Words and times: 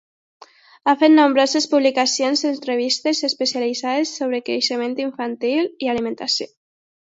Ha 0.85 0.93
fet 1.01 1.11
nombroses 1.17 1.67
publicacions 1.73 2.41
en 2.53 2.57
revistes 2.69 3.21
especialitzades 3.29 4.15
sobre 4.23 4.43
creixement 4.51 4.99
infantil 5.07 5.71
i 5.89 5.95
alimentació. 5.97 6.53